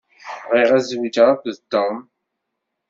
Bɣiɣ 0.49 0.69
ad 0.77 0.83
zewjeɣ 0.89 1.27
akked 1.33 1.57
Tom. 1.71 1.97